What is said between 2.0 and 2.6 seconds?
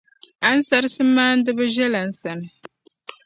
n sani.